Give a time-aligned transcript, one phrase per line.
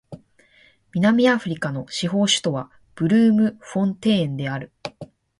[0.95, 4.71] 南アフリカの司法首都はブルームフォンテーンである